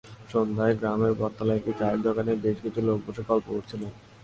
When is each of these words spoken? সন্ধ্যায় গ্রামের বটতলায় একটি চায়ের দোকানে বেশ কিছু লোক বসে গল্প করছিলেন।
সন্ধ্যায় 0.31 0.75
গ্রামের 0.79 1.13
বটতলায় 1.19 1.59
একটি 1.59 1.71
চায়ের 1.79 2.01
দোকানে 2.01 2.31
বেশ 2.35 2.57
কিছু 2.61 2.79
লোক 2.87 2.97
বসে 3.05 3.23
গল্প 3.29 3.47
করছিলেন। 3.47 3.91